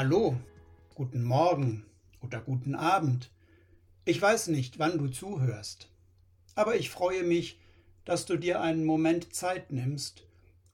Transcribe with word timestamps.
Hallo, 0.00 0.38
guten 0.94 1.24
Morgen 1.24 1.84
oder 2.20 2.40
guten 2.40 2.76
Abend. 2.76 3.32
Ich 4.04 4.22
weiß 4.22 4.46
nicht, 4.46 4.78
wann 4.78 4.96
du 4.96 5.08
zuhörst, 5.08 5.90
aber 6.54 6.76
ich 6.76 6.88
freue 6.88 7.24
mich, 7.24 7.58
dass 8.04 8.24
du 8.24 8.36
dir 8.36 8.60
einen 8.60 8.84
Moment 8.84 9.34
Zeit 9.34 9.72
nimmst, 9.72 10.24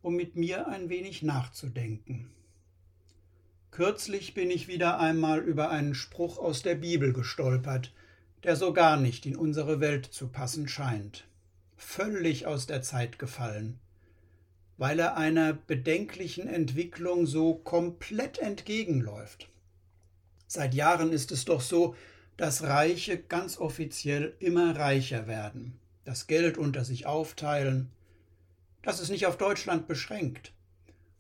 um 0.03 0.15
mit 0.15 0.37
mir 0.37 0.69
ein 0.69 0.91
wenig 0.91 1.23
nachzudenken. 1.23 2.35
Kürzlich 3.71 4.35
bin 4.35 4.51
ich 4.51 4.69
wieder 4.69 5.01
einmal 5.01 5.39
über 5.41 5.71
einen 5.71 5.95
Spruch 5.95 6.37
aus 6.37 6.61
der 6.61 6.75
Bibel 6.75 7.15
gestolpert, 7.15 7.95
der 8.43 8.57
so 8.57 8.75
gar 8.75 8.99
nicht 8.99 9.25
in 9.25 9.37
unsere 9.37 9.81
Welt 9.81 10.05
zu 10.05 10.29
passen 10.29 10.69
scheint. 10.69 11.25
Völlig 11.79 12.47
aus 12.47 12.67
der 12.67 12.83
Zeit 12.83 13.19
gefallen 13.19 13.81
weil 14.77 14.99
er 14.99 15.17
einer 15.17 15.53
bedenklichen 15.53 16.49
Entwicklung 16.49 17.27
so 17.27 17.55
komplett 17.55 18.39
entgegenläuft. 18.39 19.49
Seit 20.47 20.75
Jahren 20.75 21.13
ist 21.13 21.33
es 21.33 21.45
doch 21.45 21.61
so, 21.61 21.95
dass 22.37 22.65
Reiche 22.65 23.19
ganz 23.19 23.59
offiziell 23.59 24.35
immer 24.41 24.77
reicher 24.77 25.27
werden, 25.27 25.79
das 26.05 26.27
Geld 26.27 26.59
unter 26.59 26.85
sich 26.85 27.07
aufteilen. 27.07 27.91
Das 28.83 29.01
ist 29.01 29.11
nicht 29.11 29.27
auf 29.27 29.39
Deutschland 29.39 29.87
beschränkt. 29.87 30.53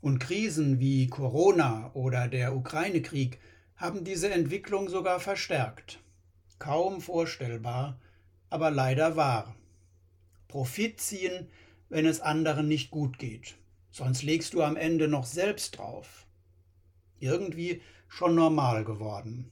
Und 0.01 0.19
Krisen 0.19 0.81
wie 0.81 1.07
Corona 1.07 1.91
oder 1.95 2.29
der 2.29 2.55
Ukraine-Krieg 2.55 3.39
haben 3.77 4.05
diese 4.05 4.31
Entwicklung 4.31 4.89
sogar 4.89 5.19
verstärkt. 5.21 6.01
Kaum 6.59 7.01
vorstellbar, 7.01 7.99
aber 8.51 8.71
leider 8.71 9.17
wahr. 9.17 9.55
Profit 10.49 11.01
ziehen 11.01 11.49
wenn 11.89 12.07
es 12.07 12.21
anderen 12.21 12.69
nicht 12.69 12.91
gut 12.91 13.19
geht. 13.19 13.57
Sonst 13.91 14.23
legst 14.23 14.55
du 14.55 14.63
am 14.63 14.77
Ende 14.77 15.09
noch 15.09 15.25
selbst 15.25 15.79
drauf. 15.79 16.27
Irgendwie 17.21 17.81
schon 18.09 18.35
normal 18.35 18.85
geworden. 18.85 19.51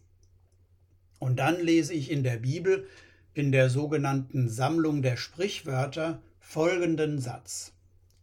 Und 1.19 1.37
dann 1.37 1.61
lese 1.61 1.95
ich 1.95 2.11
in 2.11 2.25
der 2.25 2.39
Bibel, 2.39 2.89
in 3.35 3.53
der 3.53 3.71
sogenannten 3.71 4.49
Sammlung 4.49 5.03
der 5.03 5.17
Sprichwörter, 5.17 6.21
folgenden 6.41 7.21
Satz. 7.21 7.73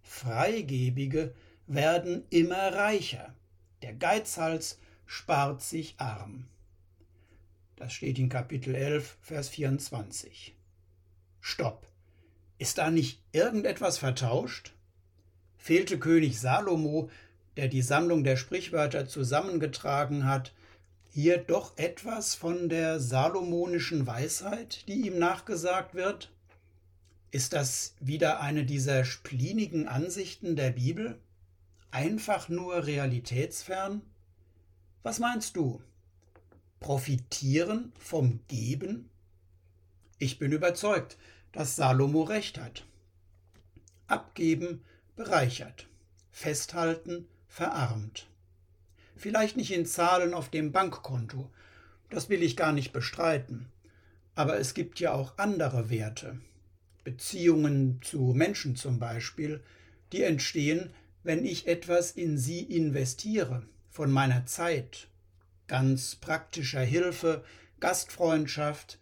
Freigebige 0.02 1.34
werden 1.68 2.24
immer 2.30 2.74
reicher, 2.74 3.34
der 3.82 3.94
Geizhals 3.94 4.80
spart 5.06 5.62
sich 5.62 5.96
arm. 5.98 6.48
Das 7.76 7.94
steht 7.94 8.20
in 8.20 8.28
Kapitel 8.28 8.76
11, 8.76 9.18
Vers 9.22 9.50
24. 9.50 10.54
Stopp. 11.40 11.88
Ist 12.60 12.78
da 12.78 12.92
nicht 12.92 13.22
irgendetwas 13.32 13.98
vertauscht? 13.98 14.74
Fehlte 15.58 15.98
König 15.98 16.42
Salomo, 16.42 17.10
der 17.56 17.70
die 17.70 17.82
Sammlung 17.82 18.26
der 18.26 18.36
Sprichwörter 18.36 19.08
zusammengetragen 19.08 20.26
hat, 20.26 20.54
hier 21.10 21.38
doch 21.38 21.78
etwas 21.78 22.36
von 22.36 22.68
der 22.68 23.00
salomonischen 23.00 24.06
Weisheit, 24.06 24.88
die 24.90 25.08
ihm 25.08 25.18
nachgesagt 25.18 25.96
wird? 25.96 26.32
Ist 27.32 27.54
das 27.54 27.96
wieder 28.02 28.42
eine 28.42 28.66
dieser 28.66 29.06
splinigen 29.06 29.88
Ansichten 29.88 30.58
der 30.58 30.72
Bibel? 30.72 31.18
Einfach 31.92 32.50
nur 32.50 32.86
realitätsfern? 32.86 34.02
Was 35.02 35.20
meinst 35.20 35.56
du? 35.56 35.82
Profitieren 36.82 37.94
vom 37.98 38.42
Geben? 38.50 39.10
Ich 40.18 40.40
bin 40.40 40.52
überzeugt, 40.52 41.18
dass 41.52 41.76
Salomo 41.76 42.24
recht 42.24 42.60
hat. 42.60 42.86
Abgeben 44.08 44.84
bereichert, 45.16 45.88
festhalten 46.32 47.28
verarmt. 47.48 48.28
Vielleicht 49.16 49.58
nicht 49.58 49.72
in 49.72 49.86
Zahlen 49.86 50.34
auf 50.34 50.50
dem 50.50 50.72
Bankkonto, 50.72 51.50
das 52.10 52.30
will 52.30 52.42
ich 52.42 52.56
gar 52.56 52.72
nicht 52.72 52.94
bestreiten, 52.94 53.68
aber 54.36 54.58
es 54.60 54.74
gibt 54.74 55.00
ja 55.00 55.12
auch 55.12 55.38
andere 55.38 55.90
Werte, 55.90 56.40
Beziehungen 57.04 58.00
zu 58.02 58.34
Menschen 58.34 58.76
zum 58.76 59.00
Beispiel, 59.00 59.62
die 60.12 60.24
entstehen, 60.24 60.92
wenn 61.24 61.46
ich 61.46 61.68
etwas 61.68 62.12
in 62.12 62.38
sie 62.38 62.62
investiere, 62.62 63.64
von 63.90 64.12
meiner 64.12 64.46
Zeit, 64.46 65.08
ganz 65.68 66.16
praktischer 66.16 66.82
Hilfe, 66.82 67.44
Gastfreundschaft 67.80 68.98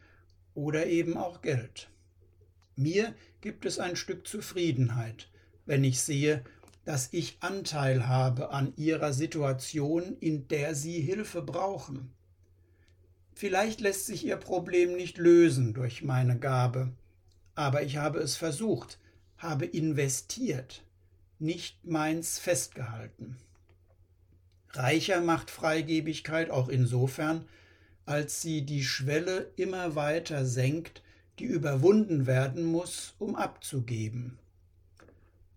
oder 0.56 0.88
eben 0.88 1.18
auch 1.18 1.41
Geld. 1.41 1.90
Mir 2.77 3.15
gibt 3.41 3.65
es 3.65 3.79
ein 3.79 3.95
Stück 3.95 4.27
Zufriedenheit, 4.27 5.29
wenn 5.65 5.83
ich 5.83 5.99
sehe, 5.99 6.43
dass 6.85 7.09
ich 7.11 7.38
Anteil 7.39 8.07
habe 8.07 8.51
an 8.51 8.71
ihrer 8.77 9.13
Situation, 9.13 10.15
in 10.19 10.47
der 10.47 10.75
sie 10.75 11.01
Hilfe 11.01 11.41
brauchen. 11.41 12.13
Vielleicht 13.33 13.81
lässt 13.81 14.05
sich 14.05 14.23
ihr 14.25 14.37
Problem 14.37 14.95
nicht 14.95 15.17
lösen 15.17 15.73
durch 15.73 16.03
meine 16.03 16.37
Gabe, 16.37 16.93
aber 17.55 17.81
ich 17.81 17.97
habe 17.97 18.19
es 18.19 18.37
versucht, 18.37 18.99
habe 19.37 19.66
investiert, 19.66 20.83
nicht 21.39 21.83
meins 21.83 22.37
festgehalten. 22.37 23.37
Reicher 24.69 25.21
macht 25.21 25.49
Freigebigkeit 25.49 26.51
auch 26.51 26.69
insofern, 26.69 27.45
als 28.05 28.41
sie 28.43 28.61
die 28.61 28.83
Schwelle 28.83 29.51
immer 29.55 29.95
weiter 29.95 30.45
senkt, 30.45 31.01
die 31.39 31.45
überwunden 31.45 32.25
werden 32.25 32.65
muss, 32.65 33.13
um 33.19 33.35
abzugeben. 33.35 34.37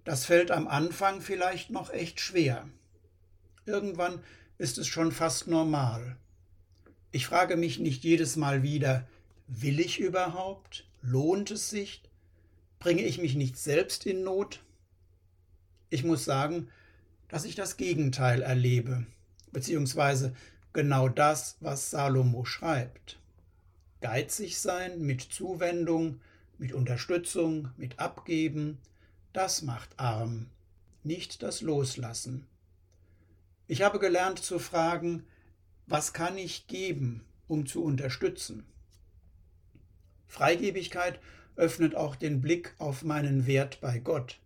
Das 0.05 0.25
fällt 0.25 0.51
am 0.51 0.69
Anfang 0.69 1.21
vielleicht 1.21 1.71
noch 1.71 1.91
echt 1.91 2.21
schwer. 2.21 2.69
Irgendwann 3.67 4.21
ist 4.59 4.79
es 4.79 4.87
schon 4.87 5.13
fast 5.13 5.47
normal. 5.47 6.17
Ich 7.13 7.27
frage 7.27 7.57
mich 7.57 7.79
nicht 7.79 8.05
jedes 8.05 8.37
Mal 8.37 8.63
wieder, 8.63 9.07
will 9.47 9.81
ich 9.81 9.99
überhaupt? 9.99 10.87
Lohnt 11.03 11.51
es 11.51 11.71
sich? 11.71 12.03
Bringe 12.79 13.03
ich 13.03 13.19
mich 13.19 13.35
nicht 13.35 13.59
selbst 13.59 14.07
in 14.07 14.23
Not? 14.23 14.61
Ich 15.89 16.05
muss 16.05 16.25
sagen, 16.25 16.69
dass 17.29 17.45
ich 17.45 17.55
das 17.55 17.77
Gegenteil 17.77 18.43
erlebe, 18.43 19.07
beziehungsweise 19.53 20.35
genau 20.73 21.09
das, 21.09 21.57
was 21.61 21.91
Salomo 21.91 22.45
schreibt. 22.45 23.19
Geizig 24.01 24.59
sein 24.59 25.01
mit 25.01 25.21
Zuwendung, 25.21 26.21
mit 26.59 26.73
Unterstützung, 26.73 27.71
mit 27.77 27.99
Abgeben, 27.99 28.79
das 29.33 29.63
macht 29.63 29.91
arm, 29.99 30.47
nicht 31.05 31.43
das 31.43 31.61
Loslassen. 31.61 32.47
Ich 33.67 33.83
habe 33.83 33.99
gelernt 33.99 34.39
zu 34.39 34.59
fragen, 34.59 35.25
was 35.87 36.13
kann 36.13 36.39
ich 36.39 36.67
geben, 36.67 37.25
um 37.47 37.67
zu 37.67 37.85
unterstützen? 37.85 38.65
Freigebigkeit 40.29 41.21
öffnet 41.57 41.95
auch 41.95 42.17
den 42.17 42.41
Blick 42.41 42.75
auf 42.79 43.03
meinen 43.03 43.47
Wert 43.47 43.81
bei 43.81 43.99
Gott. 43.99 44.39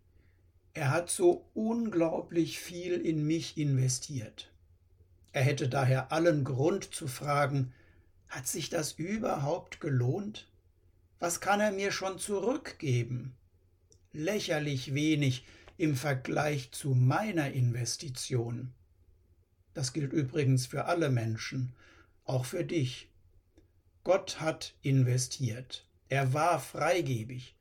Er 0.73 0.91
hat 0.91 1.09
so 1.09 1.45
unglaublich 1.53 2.59
viel 2.59 2.93
in 2.93 3.25
mich 3.25 3.57
investiert. 3.57 4.51
Er 5.31 5.43
hätte 5.43 5.69
daher 5.69 6.11
allen 6.11 6.43
Grund 6.43 6.93
zu 6.93 7.07
fragen, 7.07 7.73
hat 8.35 8.47
sich 8.47 8.69
das 8.69 8.91
überhaupt 8.91 9.79
gelohnt? 9.79 10.51
Was 11.19 11.39
kann 11.39 11.61
er 11.61 11.71
mir 11.71 11.93
schon 11.93 12.19
zurückgeben? 12.19 13.37
Lächerlich 14.11 14.93
wenig 14.93 15.45
im 15.77 15.95
Vergleich 15.95 16.71
zu 16.71 16.89
meiner 16.89 17.51
Investition. 17.51 18.73
Das 19.73 19.93
gilt 19.93 20.11
übrigens 20.11 20.65
für 20.65 20.85
alle 20.85 21.09
Menschen, 21.09 21.75
auch 22.25 22.43
für 22.43 22.65
dich. 22.65 23.09
Gott 24.03 24.41
hat 24.41 24.75
investiert. 24.81 25.87
Er 26.09 26.33
war 26.33 26.59
freigebig. 26.59 27.55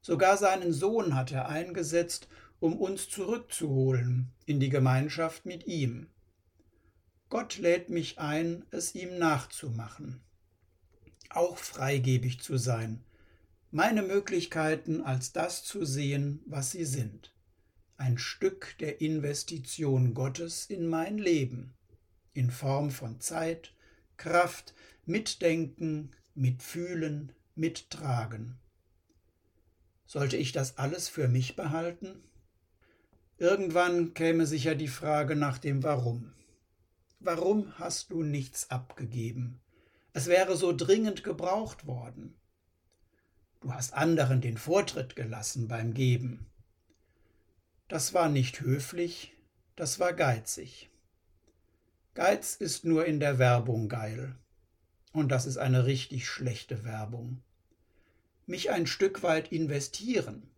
Sogar 0.00 0.36
seinen 0.36 0.72
Sohn 0.72 1.14
hat 1.14 1.30
er 1.30 1.48
eingesetzt, 1.48 2.26
um 2.58 2.76
uns 2.76 3.08
zurückzuholen 3.08 4.32
in 4.44 4.58
die 4.58 4.70
Gemeinschaft 4.70 5.46
mit 5.46 5.68
ihm. 5.68 6.08
Gott 7.28 7.58
lädt 7.58 7.90
mich 7.90 8.20
ein, 8.20 8.64
es 8.70 8.94
ihm 8.94 9.18
nachzumachen, 9.18 10.20
auch 11.28 11.58
freigebig 11.58 12.40
zu 12.40 12.56
sein, 12.56 13.04
meine 13.72 14.02
Möglichkeiten 14.02 15.00
als 15.00 15.32
das 15.32 15.64
zu 15.64 15.84
sehen, 15.84 16.40
was 16.46 16.70
sie 16.70 16.84
sind, 16.84 17.34
ein 17.96 18.16
Stück 18.16 18.76
der 18.78 19.00
Investition 19.00 20.14
Gottes 20.14 20.66
in 20.66 20.86
mein 20.86 21.18
Leben, 21.18 21.74
in 22.32 22.52
Form 22.52 22.90
von 22.90 23.20
Zeit, 23.20 23.74
Kraft, 24.16 24.74
Mitdenken, 25.04 26.12
Mitfühlen, 26.34 27.32
Mittragen. 27.56 28.58
Sollte 30.06 30.36
ich 30.36 30.52
das 30.52 30.78
alles 30.78 31.08
für 31.08 31.26
mich 31.26 31.56
behalten? 31.56 32.22
Irgendwann 33.36 34.14
käme 34.14 34.46
sicher 34.46 34.76
die 34.76 34.88
Frage 34.88 35.34
nach 35.34 35.58
dem 35.58 35.82
Warum. 35.82 36.32
Warum 37.26 37.76
hast 37.76 38.12
du 38.12 38.22
nichts 38.22 38.70
abgegeben? 38.70 39.60
Es 40.12 40.28
wäre 40.28 40.56
so 40.56 40.72
dringend 40.72 41.24
gebraucht 41.24 41.84
worden. 41.84 42.36
Du 43.60 43.74
hast 43.74 43.94
anderen 43.94 44.40
den 44.40 44.56
Vortritt 44.56 45.16
gelassen 45.16 45.66
beim 45.66 45.92
Geben. 45.92 46.46
Das 47.88 48.14
war 48.14 48.28
nicht 48.28 48.60
höflich, 48.60 49.32
das 49.74 49.98
war 49.98 50.12
geizig. 50.12 50.88
Geiz 52.14 52.54
ist 52.54 52.84
nur 52.84 53.06
in 53.06 53.18
der 53.18 53.40
Werbung 53.40 53.88
geil. 53.88 54.36
Und 55.12 55.30
das 55.30 55.46
ist 55.46 55.56
eine 55.56 55.84
richtig 55.84 56.28
schlechte 56.28 56.84
Werbung. 56.84 57.42
Mich 58.46 58.70
ein 58.70 58.86
Stück 58.86 59.24
weit 59.24 59.50
investieren, 59.50 60.48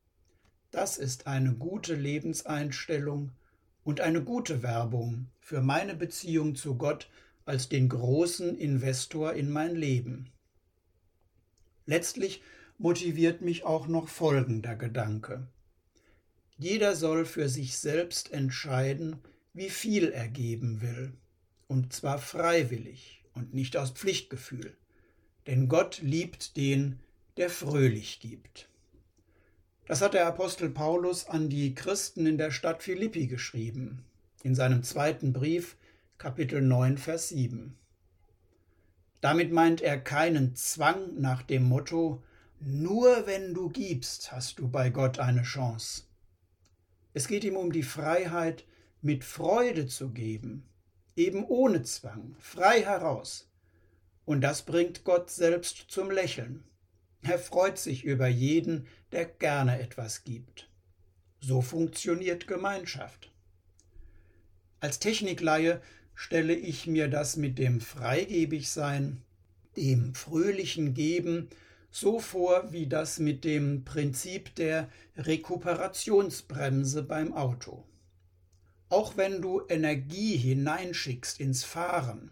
das 0.71 0.99
ist 0.99 1.27
eine 1.27 1.55
gute 1.55 1.95
Lebenseinstellung 1.95 3.33
und 3.89 4.03
eine 4.03 4.23
gute 4.23 4.63
Werbung 4.63 5.31
für 5.41 5.63
meine 5.63 5.95
Beziehung 5.95 6.55
zu 6.55 6.75
Gott 6.75 7.09
als 7.47 7.71
den 7.71 7.89
großen 7.89 8.59
Investor 8.59 9.33
in 9.33 9.49
mein 9.49 9.75
Leben. 9.77 10.31
Letztlich 11.87 12.43
motiviert 12.77 13.41
mich 13.41 13.65
auch 13.65 13.87
noch 13.87 14.09
folgender 14.09 14.77
Gedanke. 14.77 15.49
Jeder 16.59 16.95
soll 16.97 17.25
für 17.25 17.49
sich 17.49 17.79
selbst 17.79 18.31
entscheiden, 18.31 19.21
wie 19.55 19.71
viel 19.71 20.09
er 20.11 20.29
geben 20.29 20.83
will, 20.83 21.15
und 21.67 21.95
zwar 21.95 22.19
freiwillig 22.19 23.25
und 23.33 23.55
nicht 23.55 23.79
aus 23.79 23.93
Pflichtgefühl, 23.93 24.77
denn 25.47 25.67
Gott 25.67 26.03
liebt 26.03 26.59
den, 26.59 27.01
der 27.39 27.49
fröhlich 27.49 28.21
gibt. 28.21 28.68
Das 29.89 30.03
hat 30.03 30.13
der 30.13 30.27
Apostel 30.27 30.69
Paulus 30.69 31.27
an 31.29 31.49
die 31.49 31.75
Christen 31.75 32.27
in 32.27 32.37
der 32.37 32.51
Stadt 32.51 32.83
Philippi 32.83 33.27
geschrieben, 33.27 34.05
in 34.43 34.55
seinem 34.55 34.83
zweiten 34.83 35.33
Brief, 35.33 35.79
Kapitel 36.19 36.61
9, 36.61 36.99
Vers 36.99 37.31
7. 37.31 37.75
Damit 39.23 39.51
meint 39.51 39.81
er 39.81 39.99
keinen 39.99 40.55
Zwang 40.55 41.19
nach 41.19 41.41
dem 41.41 41.63
Motto, 41.63 42.23
nur 42.61 43.27
wenn 43.27 43.55
du 43.55 43.71
gibst, 43.71 44.31
hast 44.31 44.59
du 44.59 44.69
bei 44.69 44.91
Gott 44.91 45.21
eine 45.21 45.43
Chance. 45.43 46.03
Es 47.15 47.27
geht 47.27 47.45
ihm 47.45 47.57
um 47.57 47.73
die 47.73 47.83
Freiheit, 47.83 48.67
mit 49.01 49.25
Freude 49.25 49.87
zu 49.87 50.11
geben, 50.11 50.69
eben 51.17 51.47
ohne 51.47 51.83
Zwang, 51.83 52.37
frei 52.39 52.83
heraus. 52.83 53.49
Und 54.27 54.43
das 54.43 54.61
bringt 54.61 55.05
Gott 55.05 55.31
selbst 55.31 55.87
zum 55.89 56.11
Lächeln. 56.11 56.63
Er 57.23 57.39
freut 57.39 57.79
sich 57.79 58.05
über 58.05 58.29
jeden, 58.29 58.87
der 59.13 59.25
gerne 59.25 59.81
etwas 59.81 60.25
gibt. 60.25 60.69
So 61.41 61.63
funktioniert 61.63 62.47
Gemeinschaft. 62.47 63.33
Als 64.81 64.99
Technikleihe 64.99 65.81
stelle 66.15 66.55
ich 66.55 66.87
mir 66.87 67.09
das 67.09 67.37
mit 67.37 67.59
dem 67.59 67.81
Freigebigsein, 67.81 69.23
dem 69.77 70.15
fröhlichen 70.15 70.95
Geben 70.95 71.49
so 71.91 72.21
vor 72.21 72.73
wie 72.73 72.87
das 72.87 73.19
mit 73.19 73.45
dem 73.45 73.85
Prinzip 73.85 74.55
der 74.57 74.89
Rekuperationsbremse 75.17 77.03
beim 77.03 77.33
Auto. 77.33 77.85
Auch 78.89 79.17
wenn 79.17 79.43
du 79.43 79.63
Energie 79.69 80.37
hineinschickst 80.37 81.41
ins 81.41 81.65
Fahren, 81.65 82.31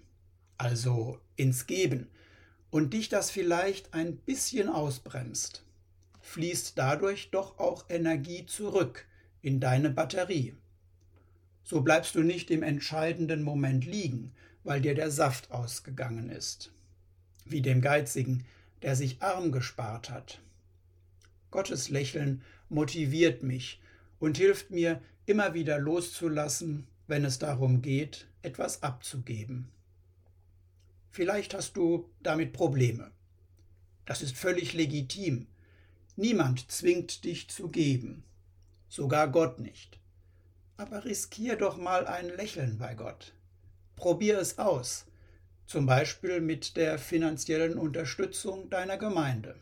also 0.58 1.20
ins 1.36 1.66
Geben, 1.66 2.08
und 2.70 2.94
dich 2.94 3.08
das 3.08 3.30
vielleicht 3.30 3.94
ein 3.94 4.16
bisschen 4.16 4.68
ausbremst, 4.68 5.64
fließt 6.20 6.76
dadurch 6.76 7.30
doch 7.30 7.58
auch 7.58 7.84
Energie 7.88 8.46
zurück 8.46 9.06
in 9.42 9.60
deine 9.60 9.90
Batterie. 9.90 10.54
So 11.62 11.80
bleibst 11.80 12.14
du 12.14 12.22
nicht 12.22 12.50
im 12.50 12.62
entscheidenden 12.62 13.42
Moment 13.42 13.84
liegen, 13.84 14.32
weil 14.64 14.80
dir 14.80 14.94
der 14.94 15.10
Saft 15.10 15.50
ausgegangen 15.50 16.30
ist. 16.30 16.72
Wie 17.44 17.62
dem 17.62 17.80
Geizigen, 17.80 18.44
der 18.82 18.96
sich 18.96 19.22
arm 19.22 19.52
gespart 19.52 20.10
hat. 20.10 20.40
Gottes 21.50 21.88
Lächeln 21.88 22.42
motiviert 22.68 23.42
mich 23.42 23.80
und 24.18 24.36
hilft 24.36 24.70
mir, 24.70 25.00
immer 25.26 25.54
wieder 25.54 25.78
loszulassen, 25.78 26.86
wenn 27.08 27.24
es 27.24 27.38
darum 27.38 27.82
geht, 27.82 28.28
etwas 28.42 28.82
abzugeben. 28.82 29.68
Vielleicht 31.16 31.54
hast 31.54 31.78
du 31.78 32.10
damit 32.20 32.52
Probleme. 32.52 33.10
Das 34.04 34.20
ist 34.20 34.36
völlig 34.36 34.74
legitim. 34.74 35.46
Niemand 36.14 36.70
zwingt 36.70 37.24
dich 37.24 37.48
zu 37.48 37.70
geben, 37.70 38.22
sogar 38.90 39.26
Gott 39.28 39.58
nicht. 39.58 39.98
Aber 40.76 41.06
riskier 41.06 41.56
doch 41.56 41.78
mal 41.78 42.06
ein 42.06 42.28
Lächeln 42.28 42.76
bei 42.76 42.94
Gott. 42.94 43.32
Probier 43.94 44.38
es 44.38 44.58
aus, 44.58 45.06
zum 45.64 45.86
Beispiel 45.86 46.42
mit 46.42 46.76
der 46.76 46.98
finanziellen 46.98 47.78
Unterstützung 47.78 48.68
deiner 48.68 48.98
Gemeinde 48.98 49.56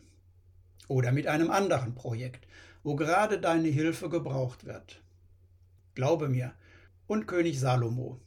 oder 0.89 1.13
mit 1.13 1.25
einem 1.25 1.49
anderen 1.51 1.95
Projekt, 1.95 2.45
wo 2.83 2.97
gerade 2.97 3.39
deine 3.39 3.69
Hilfe 3.69 4.09
gebraucht 4.09 4.65
wird. 4.65 5.01
Glaube 5.93 6.27
mir, 6.27 6.53
und 7.07 7.27
König 7.27 7.61
Salomo, 7.61 8.19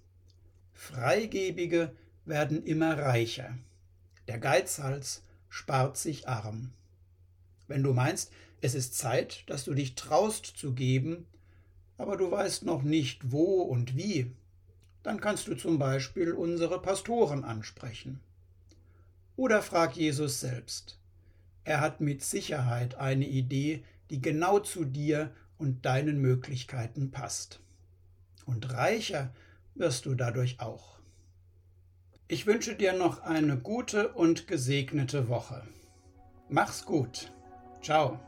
Freigebige 0.72 1.94
werden 2.28 2.62
immer 2.64 2.98
reicher. 2.98 3.56
Der 4.26 4.38
Geizhals 4.38 5.22
spart 5.48 5.96
sich 5.96 6.28
arm. 6.28 6.72
Wenn 7.66 7.82
du 7.82 7.92
meinst, 7.92 8.32
es 8.60 8.74
ist 8.74 8.96
Zeit, 8.96 9.44
dass 9.46 9.64
du 9.64 9.74
dich 9.74 9.94
traust 9.94 10.46
zu 10.46 10.74
geben, 10.74 11.26
aber 11.96 12.16
du 12.16 12.30
weißt 12.30 12.64
noch 12.64 12.82
nicht 12.82 13.32
wo 13.32 13.62
und 13.62 13.96
wie, 13.96 14.32
dann 15.02 15.20
kannst 15.20 15.48
du 15.48 15.54
zum 15.54 15.78
Beispiel 15.78 16.32
unsere 16.32 16.80
Pastoren 16.82 17.44
ansprechen. 17.44 18.20
Oder 19.36 19.62
frag 19.62 19.96
Jesus 19.96 20.40
selbst. 20.40 20.98
Er 21.64 21.80
hat 21.80 22.00
mit 22.00 22.22
Sicherheit 22.22 22.96
eine 22.96 23.26
Idee, 23.26 23.84
die 24.10 24.20
genau 24.20 24.58
zu 24.58 24.84
dir 24.84 25.32
und 25.58 25.84
deinen 25.84 26.20
Möglichkeiten 26.20 27.10
passt. 27.10 27.60
Und 28.46 28.72
reicher 28.72 29.34
wirst 29.74 30.06
du 30.06 30.14
dadurch 30.14 30.60
auch. 30.60 30.97
Ich 32.30 32.46
wünsche 32.46 32.74
dir 32.74 32.92
noch 32.92 33.22
eine 33.22 33.56
gute 33.56 34.08
und 34.08 34.46
gesegnete 34.46 35.30
Woche. 35.30 35.62
Mach's 36.50 36.84
gut. 36.84 37.32
Ciao. 37.80 38.20